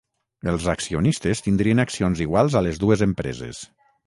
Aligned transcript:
Els 0.53 0.63
accionistes 0.71 1.45
tindrien 1.49 1.83
accions 1.85 2.25
iguals 2.27 2.57
a 2.59 2.65
les 2.69 2.81
dues 2.87 3.05
empreses. 3.09 3.63